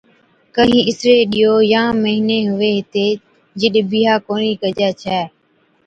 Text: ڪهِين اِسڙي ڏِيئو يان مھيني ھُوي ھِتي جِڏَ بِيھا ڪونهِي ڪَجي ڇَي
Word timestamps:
ڪهِين 0.55 0.79
اِسڙي 0.89 1.15
ڏِيئو 1.31 1.55
يان 1.71 1.89
مھيني 2.03 2.39
ھُوي 2.51 2.71
ھِتي 2.77 3.07
جِڏَ 3.59 3.75
بِيھا 3.89 4.13
ڪونهِي 4.25 4.53
ڪَجي 4.61 4.89
ڇَي 5.01 5.19